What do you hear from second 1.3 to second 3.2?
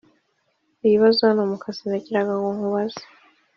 mukazi nagiraga ngo nkubaze